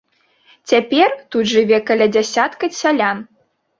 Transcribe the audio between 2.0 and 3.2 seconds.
дзясятка сялян.